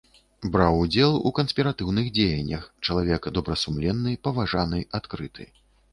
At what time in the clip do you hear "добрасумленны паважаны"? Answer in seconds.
3.39-4.79